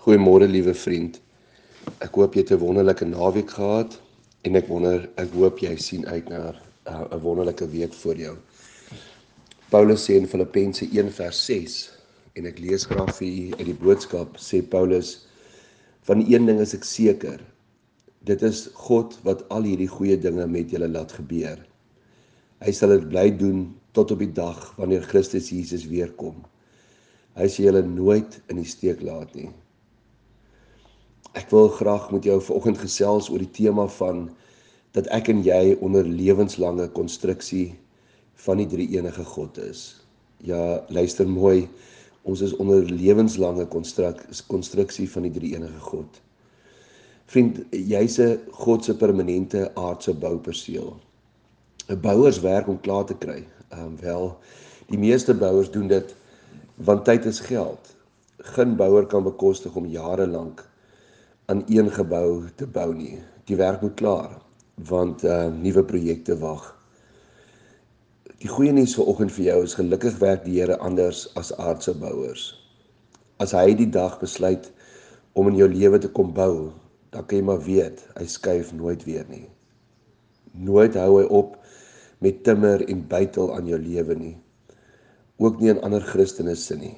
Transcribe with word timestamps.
Goeiemôre 0.00 0.46
liewe 0.48 0.72
vriend. 0.72 1.18
Ek 2.00 2.14
hoop 2.16 2.32
jy 2.32 2.40
het 2.40 2.50
'n 2.54 2.60
wonderlike 2.62 3.04
naweek 3.04 3.50
gehad 3.52 3.98
en 4.48 4.56
ek 4.56 4.70
wonder 4.72 5.02
ek 5.20 5.28
hoop 5.36 5.60
jy 5.60 5.74
sien 5.76 6.06
uit 6.08 6.30
na 6.32 6.54
uh, 6.88 7.04
'n 7.12 7.20
wonderlike 7.20 7.68
week 7.68 7.92
voor 7.92 8.16
jou. 8.16 8.32
Paulus 9.68 10.06
sê 10.08 10.16
in 10.16 10.26
Filippense 10.26 10.88
1 10.88 11.12
vers 11.18 11.44
6 11.50 11.76
en 12.32 12.46
ek 12.46 12.64
lees 12.64 12.88
graag 12.88 13.12
vir 13.18 13.28
u 13.28 13.44
uit 13.58 13.66
die 13.66 13.76
boodskap 13.84 14.40
sê 14.40 14.62
Paulus 14.62 15.12
van 16.08 16.24
een 16.24 16.48
ding 16.48 16.64
is 16.64 16.74
ek 16.74 16.88
seker. 16.88 17.44
Dit 18.24 18.40
is 18.42 18.70
God 18.72 19.20
wat 19.28 19.44
al 19.52 19.68
hierdie 19.68 19.92
goeie 20.00 20.16
dinge 20.16 20.46
met 20.46 20.70
julle 20.72 20.88
laat 20.88 21.12
gebeur. 21.12 21.60
Hy 22.64 22.72
sal 22.72 22.96
dit 22.96 23.08
bly 23.12 23.30
doen 23.36 23.66
tot 23.92 24.16
op 24.16 24.24
die 24.24 24.32
dag 24.32 24.64
wanneer 24.80 25.04
Christus 25.04 25.52
Jesus 25.52 25.84
weer 25.84 26.08
kom. 26.16 26.40
Hy 27.36 27.52
sê 27.52 27.68
julle 27.68 27.84
nooit 27.84 28.40
in 28.48 28.56
die 28.56 28.70
steek 28.78 29.04
laat 29.04 29.36
nie. 29.36 29.52
Ek 31.38 31.46
wil 31.54 31.68
graag 31.70 32.08
met 32.10 32.24
jou 32.26 32.40
vanoggend 32.42 32.80
gesels 32.82 33.28
oor 33.30 33.38
die 33.38 33.52
tema 33.54 33.84
van 34.00 34.24
dat 34.98 35.06
ek 35.14 35.28
en 35.30 35.44
jy 35.46 35.76
onder 35.78 36.02
lewenslange 36.02 36.88
konstruksie 36.90 37.68
van 38.42 38.58
die 38.58 38.66
drie 38.66 38.88
enige 38.96 39.22
God 39.24 39.60
is. 39.62 40.00
Ja, 40.42 40.82
luister 40.90 41.28
mooi. 41.30 41.68
Ons 42.26 42.42
is 42.42 42.54
onder 42.58 42.82
lewenslange 42.82 43.62
konstruk 43.70 44.24
konstruksie 44.50 45.06
van 45.12 45.28
die 45.28 45.30
drie 45.36 45.52
enige 45.54 45.78
God. 45.84 46.18
Vriend, 47.30 47.60
jy's 47.70 48.18
'n 48.18 48.40
God 48.50 48.84
se 48.84 48.96
permanente 48.96 49.70
aardse 49.74 50.14
bouperseel. 50.14 50.98
'n 51.88 52.00
Bouers 52.00 52.40
werk 52.40 52.66
om 52.66 52.80
klaar 52.80 53.06
te 53.06 53.14
kry. 53.14 53.46
Ehm 53.70 53.86
um, 53.86 53.96
wel, 54.00 54.36
die 54.88 54.98
meeste 54.98 55.34
bouers 55.34 55.70
doen 55.70 55.86
dit 55.86 56.14
want 56.74 57.04
tyd 57.04 57.24
is 57.24 57.40
geld. 57.40 57.94
Geen 58.38 58.76
bouer 58.76 59.06
kan 59.06 59.22
bekostig 59.22 59.76
om 59.76 59.86
jare 59.86 60.26
lank 60.26 60.69
aan 61.50 61.64
een 61.66 61.90
gebou 61.90 62.46
te 62.54 62.66
bou 62.66 62.92
nie. 62.94 63.18
Die 63.50 63.58
werk 63.58 63.82
moet 63.82 63.98
klaar 63.98 64.38
want 64.88 65.24
uh 65.28 65.50
nuwe 65.52 65.82
projekte 65.84 66.36
wag. 66.40 66.62
Die 68.40 68.48
goeie 68.48 68.72
nuus 68.72 68.94
vir 68.96 69.08
oggend 69.12 69.34
vir 69.34 69.44
jou 69.44 69.56
is 69.66 69.74
gelukkig 69.76 70.14
werk 70.22 70.46
die 70.46 70.54
Here 70.60 70.78
anders 70.78 71.26
as 71.36 71.50
aardse 71.58 71.92
bouers. 71.98 72.46
As 73.42 73.52
hy 73.52 73.74
die 73.76 73.90
dag 73.90 74.16
besluit 74.22 74.70
om 75.36 75.50
in 75.50 75.58
jou 75.58 75.68
lewe 75.68 75.98
te 76.00 76.08
kom 76.08 76.30
bou, 76.36 76.70
dan 77.10 77.26
kan 77.26 77.40
jy 77.40 77.44
maar 77.50 77.60
weet, 77.66 78.00
hy 78.16 78.24
skuif 78.30 78.72
nooit 78.72 79.04
weer 79.04 79.26
nie. 79.28 79.44
Nooit 80.54 80.96
hou 80.96 81.18
hy 81.18 81.26
op 81.28 81.58
met 82.24 82.40
timmer 82.46 82.86
en 82.88 83.04
bytel 83.10 83.52
aan 83.56 83.68
jou 83.68 83.80
lewe 83.80 84.16
nie. 84.16 84.36
Ook 85.42 85.60
nie 85.60 85.74
in 85.74 85.82
ander 85.84 86.04
Christene 86.04 86.54
se 86.56 86.78
nie. 86.78 86.96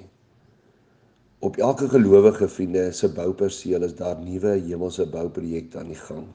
Op 1.43 1.57
elke 1.57 1.89
gelowige 1.89 2.47
vriende 2.49 2.93
se 2.93 3.09
bouperseel 3.13 3.83
is 3.83 3.95
daar 3.99 4.21
nuwe 4.23 4.53
hemelse 4.63 5.09
bouprojekte 5.11 5.79
aan 5.79 5.89
die 5.91 5.99
gang. 5.99 6.29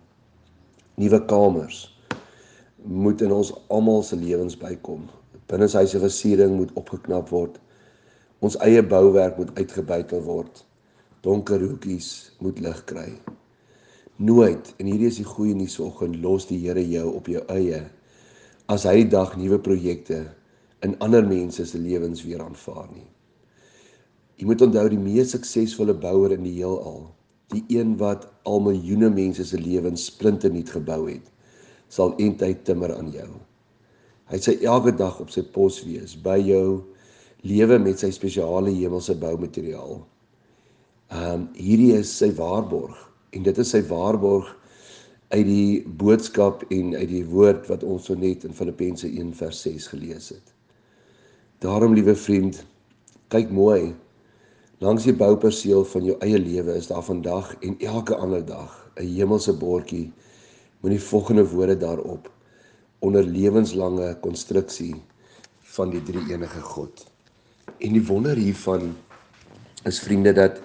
Nuwe 1.00 1.20
kamers 1.26 1.78
moet 2.84 3.24
in 3.24 3.32
ons 3.32 3.54
almal 3.72 4.04
se 4.04 4.20
lewens 4.20 4.58
bykom. 4.60 5.06
Binneshuise 5.48 6.04
versiering 6.04 6.58
moet 6.60 6.76
opgeknap 6.76 7.32
word. 7.32 7.56
Ons 8.44 8.60
eie 8.68 8.84
bouwerk 8.84 9.40
moet 9.40 9.56
uitgebuitel 9.56 10.28
word. 10.28 10.66
Donker 11.24 11.64
hoekies 11.64 12.12
moet 12.44 12.60
lig 12.60 12.84
kry. 12.92 13.08
Nooit 14.20 14.76
en 14.76 14.92
hierdie 14.92 15.08
is 15.16 15.24
die 15.24 15.30
goeie 15.32 15.56
nuus 15.56 15.80
vanoggend 15.80 16.20
los 16.20 16.52
die 16.52 16.60
Here 16.68 16.84
jou 16.84 17.14
op 17.16 17.32
jou 17.32 17.48
eie 17.48 17.86
as 18.68 18.84
hy 18.84 19.06
die 19.06 19.12
dag 19.16 19.40
nuwe 19.40 19.64
projekte 19.64 20.26
in 20.84 21.00
ander 21.00 21.24
mense 21.24 21.64
se 21.64 21.80
lewens 21.80 22.28
weer 22.28 22.44
aanvaar 22.44 22.92
nie. 22.92 23.08
Jy 24.38 24.46
moet 24.46 24.62
onthou 24.62 24.86
die 24.94 25.02
mees 25.02 25.32
suksesvolle 25.34 25.96
bouer 25.98 26.36
in 26.36 26.44
die 26.46 26.60
heelal, 26.60 27.08
die 27.50 27.64
een 27.74 27.96
wat 27.98 28.28
al 28.46 28.62
miljoene 28.62 29.10
mense 29.10 29.46
se 29.50 29.58
lewens 29.58 30.04
splinternuut 30.12 30.70
gebou 30.76 31.08
het, 31.08 31.26
sal 31.90 32.14
eintlik 32.22 32.62
timmer 32.68 32.94
aan 32.94 33.10
jou. 33.16 33.32
Hy 34.30 34.42
sê 34.44 34.58
elke 34.62 34.94
dag 35.00 35.18
op 35.24 35.34
sy 35.34 35.42
pos 35.56 35.80
wees 35.88 36.14
by 36.22 36.38
jou 36.44 36.84
lewe 37.48 37.80
met 37.82 38.04
sy 38.04 38.12
spesiale 38.14 38.74
hemelse 38.76 39.16
boumateriaal. 39.18 40.04
Ehm 41.08 41.34
um, 41.34 41.50
hierdie 41.56 41.94
is 41.98 42.12
sy 42.12 42.30
waarborg 42.38 42.98
en 43.34 43.46
dit 43.48 43.62
is 43.64 43.72
sy 43.74 43.82
waarborg 43.90 44.50
uit 45.32 45.46
die 45.48 45.70
boodskap 46.00 46.66
en 46.72 46.94
uit 46.96 47.10
die 47.10 47.26
woord 47.28 47.66
wat 47.72 47.84
ons 47.84 48.06
so 48.12 48.16
net 48.16 48.46
in 48.46 48.56
Filippense 48.56 49.08
1 49.08 49.34
vers 49.40 49.62
6 49.66 49.88
gelees 49.96 50.30
het. 50.36 50.52
Daarom 51.64 51.96
liewe 51.96 52.16
vriend, 52.16 52.62
kyk 53.34 53.50
mooi 53.50 53.96
Langs 54.78 55.08
die 55.08 55.14
bouperseel 55.18 55.82
van 55.90 56.04
jou 56.06 56.16
eie 56.22 56.38
lewe 56.38 56.76
is 56.78 56.88
daar 56.92 57.02
vandag 57.02 57.56
en 57.66 57.80
elke 57.82 58.16
ander 58.16 58.44
dag 58.46 58.74
'n 59.02 59.08
hemelse 59.10 59.54
bordjie 59.54 60.12
met 60.82 60.92
die 60.92 61.02
volgende 61.02 61.46
woorde 61.50 61.78
daarop: 61.78 62.30
onder 63.00 63.24
lewenslange 63.24 64.18
konstruksie 64.22 64.96
van 65.74 65.90
die 65.90 66.04
drie 66.04 66.22
enige 66.30 66.62
God. 66.62 67.08
En 67.78 67.94
die 67.94 68.06
wonder 68.06 68.36
hiervan 68.36 68.96
is 69.84 70.00
vriende 70.00 70.34
dat 70.34 70.62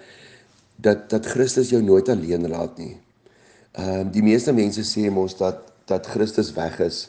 dat 0.77 1.11
dat 1.11 1.27
Christus 1.27 1.69
jou 1.69 1.83
nooit 1.83 2.09
alleen 2.09 2.49
laat 2.49 2.79
nie. 2.79 2.97
Ehm 3.73 4.01
um, 4.01 4.11
die 4.11 4.23
meeste 4.23 4.53
mense 4.53 4.85
sê 4.85 5.11
mos 5.11 5.37
dat 5.37 5.73
dat 5.85 6.07
Christus 6.07 6.53
weg 6.53 6.79
is. 6.81 7.09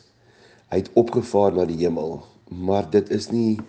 Hy 0.70 0.78
het 0.78 0.90
opgevaar 0.94 1.54
na 1.54 1.66
die 1.66 1.84
hemel, 1.84 2.24
maar 2.48 2.90
dit 2.90 3.10
is 3.10 3.30
nie 3.30 3.60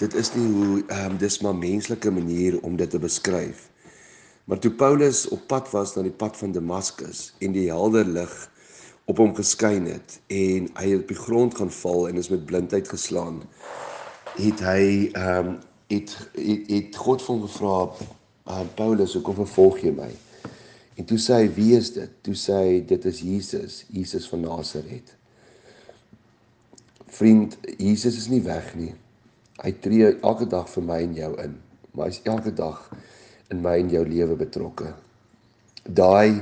dit 0.00 0.14
is 0.14 0.30
nie 0.34 0.46
hoe 0.48 0.82
ehm 0.86 1.12
um, 1.12 1.18
dis 1.20 1.40
maar 1.44 1.56
menslike 1.56 2.10
manier 2.10 2.56
om 2.64 2.76
dit 2.76 2.90
te 2.90 2.98
beskryf. 2.98 3.66
Maar 4.44 4.58
toe 4.58 4.70
Paulus 4.72 5.28
op 5.28 5.46
pad 5.46 5.68
was 5.70 5.94
na 5.94 6.02
die 6.02 6.14
pad 6.22 6.36
van 6.36 6.52
Damaskus 6.52 7.34
en 7.38 7.52
die 7.52 7.68
helder 7.68 8.08
lig 8.08 8.32
op 9.04 9.20
hom 9.20 9.34
geskyn 9.36 9.86
het 9.90 10.16
en 10.32 10.70
hy 10.78 10.86
het 10.92 11.02
op 11.02 11.12
die 11.12 11.18
grond 11.18 11.56
gaan 11.58 11.72
val 11.74 12.08
en 12.08 12.16
is 12.16 12.30
met 12.32 12.46
blindheid 12.48 12.88
geslaan, 12.88 13.42
het 14.38 14.64
hy 14.64 15.10
ehm 15.12 15.52
um, 15.52 15.58
het, 15.90 16.14
het 16.38 16.70
het 16.70 16.96
God 16.96 17.22
van 17.26 17.40
gevra 17.42 17.76
aan 18.54 18.68
uh, 18.68 18.74
Paulus, 18.78 19.14
"Hoekom 19.18 19.34
vervolg 19.34 19.80
jy 19.82 19.90
my?" 19.90 20.10
En 20.94 21.04
toe 21.04 21.18
sê 21.18 21.42
hy, 21.42 21.52
"Wie 21.54 21.76
is 21.76 21.92
dit?" 21.92 22.10
Toe 22.22 22.34
sê 22.34 22.56
hy, 22.62 22.80
"Dit 22.86 23.04
is 23.04 23.20
Jesus, 23.20 23.84
Jesus 23.90 24.28
van 24.28 24.40
Nasaret." 24.40 25.16
Vriend, 27.06 27.58
Jesus 27.76 28.16
is 28.16 28.28
nie 28.28 28.42
weg 28.42 28.74
nie. 28.74 28.94
Hy 29.60 29.72
tree 29.84 30.14
elke 30.24 30.46
dag 30.48 30.68
vir 30.72 30.84
my 30.86 30.98
en 31.04 31.16
jou 31.18 31.30
in, 31.42 31.58
maar 31.92 32.08
hy's 32.08 32.22
elke 32.24 32.52
dag 32.56 32.80
in 33.52 33.60
my 33.60 33.76
en 33.82 33.90
jou 33.92 34.04
lewe 34.08 34.38
betrokke. 34.40 34.94
Daai 35.84 36.40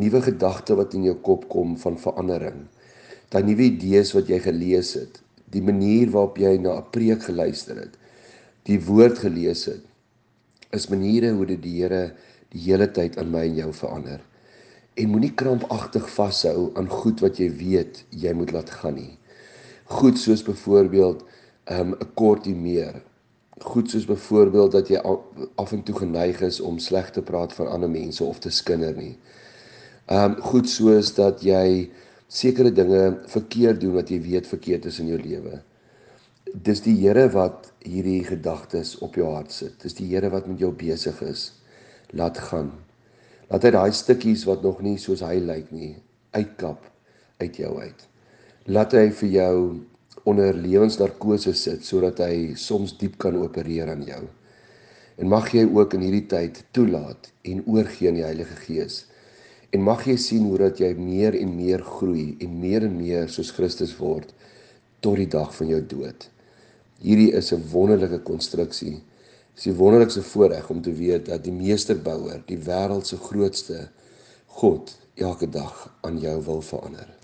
nuwe 0.00 0.22
gedagte 0.24 0.76
wat 0.78 0.94
in 0.96 1.04
jou 1.08 1.16
kop 1.26 1.44
kom 1.52 1.74
van 1.80 1.98
verandering, 2.00 2.64
daai 3.32 3.42
nuwe 3.44 3.68
idees 3.68 4.14
wat 4.16 4.30
jy 4.32 4.40
gelees 4.44 4.94
het, 4.96 5.20
die 5.52 5.62
manier 5.64 6.08
waarop 6.14 6.38
jy 6.40 6.56
na 6.56 6.78
'n 6.78 6.90
preek 6.92 7.28
geluister 7.28 7.76
het, 7.76 7.96
die 8.64 8.80
woord 8.80 9.18
gelees 9.18 9.66
het, 9.66 9.84
is 10.72 10.88
maniere 10.88 11.32
hoe 11.32 11.46
dit 11.46 11.62
die 11.62 11.82
Here 11.82 12.14
die 12.52 12.62
hele 12.70 12.88
tyd 12.88 13.18
aan 13.18 13.30
my 13.30 13.44
en 13.46 13.56
jou 13.56 13.72
verander. 13.72 14.20
En 14.96 15.10
moenie 15.12 15.34
krampagtig 15.34 16.08
vashou 16.10 16.72
aan 16.74 16.88
goed 16.88 17.20
wat 17.20 17.38
jy 17.38 17.50
weet 17.52 18.04
jy 18.10 18.32
moet 18.32 18.52
laat 18.52 18.70
gaan 18.70 18.94
nie. 18.94 19.18
Goed 19.84 20.18
soos 20.18 20.42
byvoorbeeld 20.42 21.24
um, 21.70 21.94
'n 21.94 22.14
kortie 22.14 22.54
meer. 22.54 23.02
Goed 23.58 23.90
soos 23.90 24.04
byvoorbeeld 24.04 24.72
dat 24.72 24.88
jy 24.88 25.00
af 25.54 25.72
en 25.72 25.82
toe 25.82 25.94
geneig 25.94 26.40
is 26.40 26.60
om 26.60 26.78
sleg 26.78 27.10
te 27.10 27.22
praat 27.22 27.52
van 27.52 27.68
ander 27.68 27.90
mense 27.90 28.24
of 28.24 28.38
te 28.38 28.50
skinder 28.50 28.96
nie. 28.96 29.16
Um 30.06 30.36
goed 30.38 30.68
soos 30.68 31.14
dat 31.14 31.42
jy 31.42 31.90
sekere 32.28 32.72
dinge 32.72 33.18
verkeerd 33.26 33.80
doen 33.80 33.96
wat 33.96 34.10
jy 34.10 34.20
weet 34.20 34.46
verkeerd 34.46 34.84
is 34.84 34.98
in 35.02 35.08
jou 35.10 35.18
lewe. 35.18 35.62
Dis 36.54 36.82
die 36.84 36.94
Here 37.00 37.28
wat 37.30 37.72
hierdie 37.82 38.24
gedagtes 38.24 38.98
op 38.98 39.14
jou 39.14 39.32
hart 39.34 39.52
sit. 39.52 39.80
Dis 39.82 39.94
die 39.94 40.06
Here 40.06 40.30
wat 40.30 40.46
met 40.46 40.58
jou 40.58 40.70
besig 40.72 41.22
is. 41.22 41.52
Laat 42.10 42.38
gaan. 42.38 42.70
Laat 43.50 43.66
hy 43.66 43.70
daai 43.70 43.92
stukkies 43.92 44.44
wat 44.46 44.62
nog 44.62 44.82
nie 44.82 44.98
soos 44.98 45.24
hy 45.26 45.40
lyk 45.42 45.72
nie 45.74 45.96
uitkap 46.36 46.86
uit 47.40 47.56
jou 47.56 47.72
uit. 47.80 48.06
Laat 48.66 48.92
hy 48.92 49.08
vir 49.10 49.30
jou 49.30 49.58
onder 50.24 50.54
lewensnarkose 50.54 51.52
sit 51.54 51.84
sodat 51.84 52.22
hy 52.24 52.54
soms 52.54 52.96
diep 52.98 53.18
kan 53.18 53.36
opereer 53.36 53.90
aan 53.92 54.04
jou. 54.06 54.22
En 55.16 55.28
mag 55.28 55.48
jy 55.54 55.64
ook 55.64 55.94
in 55.96 56.04
hierdie 56.04 56.26
tyd 56.28 56.62
toelaat 56.76 57.30
en 57.42 57.62
oorgee 57.66 58.10
aan 58.10 58.18
die 58.20 58.26
Heilige 58.26 58.56
Gees. 58.66 59.04
En 59.72 59.84
mag 59.84 60.04
jy 60.06 60.16
sien 60.20 60.44
hoe 60.48 60.58
dat 60.60 60.80
jy 60.80 60.92
meer 60.98 61.36
en 61.38 61.54
meer 61.56 61.82
groei 61.84 62.36
en 62.40 62.60
meer 62.60 62.86
en 62.86 62.96
meer 62.96 63.28
soos 63.32 63.52
Christus 63.56 63.96
word 63.98 64.32
tot 65.00 65.16
die 65.20 65.28
dag 65.30 65.52
van 65.56 65.72
jou 65.72 65.80
dood. 65.80 66.28
Hierdie 67.00 67.32
is 67.32 67.52
'n 67.52 67.64
wonderlike 67.72 68.22
konstruksie. 68.24 69.02
Dis 69.54 69.64
die 69.64 69.76
wonderlikste 69.76 70.22
voorreg 70.22 70.70
om 70.70 70.82
te 70.82 70.92
weet 70.92 71.26
dat 71.26 71.44
die 71.44 71.52
meesterbouer, 71.52 72.42
die 72.46 72.58
wêreld 72.58 73.06
se 73.06 73.16
grootste 73.16 73.88
God, 74.46 74.96
elke 75.14 75.48
dag 75.48 75.96
aan 76.00 76.18
jou 76.18 76.42
wil 76.44 76.60
verander. 76.60 77.15